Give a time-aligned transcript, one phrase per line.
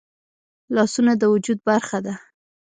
[0.75, 2.13] لاسونه د وجود برخه ده